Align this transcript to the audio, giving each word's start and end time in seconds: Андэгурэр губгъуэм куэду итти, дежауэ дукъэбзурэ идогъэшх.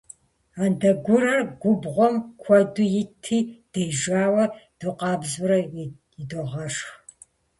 Андэгурэр 0.63 1.41
губгъуэм 1.61 2.15
куэду 2.41 2.87
итти, 3.01 3.37
дежауэ 3.71 4.45
дукъэбзурэ 4.79 5.57
идогъэшх. 6.21 6.87